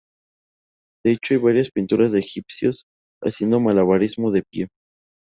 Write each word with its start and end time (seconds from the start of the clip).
De 1.05 1.11
hecho 1.11 1.35
hay 1.35 1.39
varias 1.39 1.69
pinturas 1.69 2.11
de 2.11 2.17
egipcios 2.17 2.87
haciendo 3.23 3.59
malabarismo 3.59 4.31
de 4.31 4.41
pie. 4.41 4.67